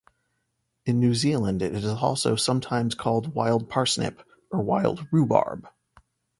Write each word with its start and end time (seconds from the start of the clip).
In 0.83 0.99
New 0.99 1.13
Zealand, 1.13 1.61
it 1.61 1.75
is 1.75 1.85
also 1.85 2.35
sometimes 2.35 2.95
called 2.95 3.35
wild 3.35 3.69
parsnip, 3.69 4.23
or 4.49 4.59
wild 4.63 5.05
rhubarb. 5.11 5.67